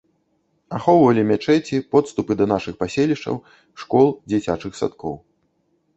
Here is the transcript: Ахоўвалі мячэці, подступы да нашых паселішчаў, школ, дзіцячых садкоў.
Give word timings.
Ахоўвалі 0.77 1.25
мячэці, 1.31 1.83
подступы 1.95 2.39
да 2.41 2.45
нашых 2.53 2.73
паселішчаў, 2.81 3.35
школ, 3.83 4.07
дзіцячых 4.35 4.73
садкоў. 4.81 5.15